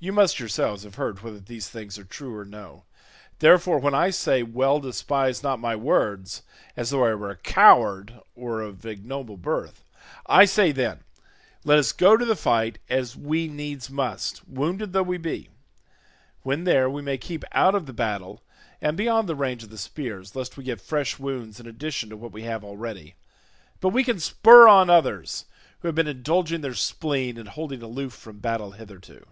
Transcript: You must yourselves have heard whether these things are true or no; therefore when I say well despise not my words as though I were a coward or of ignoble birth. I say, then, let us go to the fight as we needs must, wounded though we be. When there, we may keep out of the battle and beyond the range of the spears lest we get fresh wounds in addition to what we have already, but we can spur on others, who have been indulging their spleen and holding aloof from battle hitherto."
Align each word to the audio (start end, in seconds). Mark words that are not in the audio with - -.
You 0.00 0.12
must 0.12 0.40
yourselves 0.40 0.82
have 0.82 0.96
heard 0.96 1.22
whether 1.22 1.38
these 1.38 1.68
things 1.70 2.00
are 2.00 2.04
true 2.04 2.36
or 2.36 2.44
no; 2.44 2.84
therefore 3.38 3.78
when 3.78 3.94
I 3.94 4.10
say 4.10 4.42
well 4.42 4.80
despise 4.80 5.40
not 5.40 5.60
my 5.60 5.76
words 5.76 6.42
as 6.76 6.90
though 6.90 7.04
I 7.04 7.14
were 7.14 7.30
a 7.30 7.36
coward 7.36 8.20
or 8.34 8.60
of 8.60 8.84
ignoble 8.84 9.36
birth. 9.36 9.84
I 10.26 10.46
say, 10.46 10.72
then, 10.72 11.04
let 11.62 11.78
us 11.78 11.92
go 11.92 12.16
to 12.16 12.24
the 12.24 12.34
fight 12.34 12.80
as 12.88 13.16
we 13.16 13.46
needs 13.46 13.88
must, 13.88 14.46
wounded 14.48 14.92
though 14.92 15.04
we 15.04 15.16
be. 15.16 15.48
When 16.42 16.64
there, 16.64 16.90
we 16.90 17.00
may 17.00 17.16
keep 17.16 17.44
out 17.52 17.76
of 17.76 17.86
the 17.86 17.92
battle 17.92 18.42
and 18.82 18.96
beyond 18.96 19.28
the 19.28 19.36
range 19.36 19.62
of 19.62 19.70
the 19.70 19.78
spears 19.78 20.34
lest 20.34 20.56
we 20.56 20.64
get 20.64 20.80
fresh 20.80 21.20
wounds 21.20 21.60
in 21.60 21.68
addition 21.68 22.10
to 22.10 22.16
what 22.16 22.32
we 22.32 22.42
have 22.42 22.64
already, 22.64 23.14
but 23.80 23.90
we 23.90 24.02
can 24.02 24.18
spur 24.18 24.66
on 24.66 24.90
others, 24.90 25.44
who 25.78 25.86
have 25.88 25.94
been 25.94 26.08
indulging 26.08 26.62
their 26.62 26.74
spleen 26.74 27.38
and 27.38 27.50
holding 27.50 27.80
aloof 27.80 28.12
from 28.12 28.40
battle 28.40 28.72
hitherto." 28.72 29.24